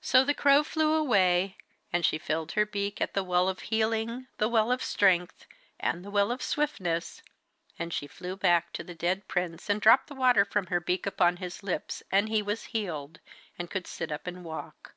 So 0.00 0.24
the 0.24 0.32
crow 0.32 0.62
flew 0.62 0.94
away, 0.94 1.56
and 1.92 2.06
she 2.06 2.18
filled 2.18 2.52
her 2.52 2.64
beak 2.64 3.00
at 3.00 3.14
the 3.14 3.24
well 3.24 3.48
of 3.48 3.58
healing, 3.62 4.28
the 4.38 4.48
well 4.48 4.70
of 4.70 4.80
strength, 4.80 5.44
and 5.80 6.04
the 6.04 6.10
well 6.12 6.30
of 6.30 6.40
swiftness, 6.40 7.20
and 7.76 7.92
she 7.92 8.06
flew 8.06 8.36
back 8.36 8.72
to 8.74 8.84
the 8.84 8.94
dead 8.94 9.26
prince 9.26 9.68
and 9.68 9.80
dropped 9.80 10.06
the 10.06 10.14
water 10.14 10.44
from 10.44 10.66
her 10.68 10.78
beak 10.78 11.04
upon 11.04 11.38
his 11.38 11.64
lips, 11.64 12.00
and 12.12 12.28
he 12.28 12.42
was 12.42 12.66
healed, 12.66 13.18
and 13.58 13.72
could 13.72 13.88
sit 13.88 14.12
up 14.12 14.28
and 14.28 14.44
walk. 14.44 14.94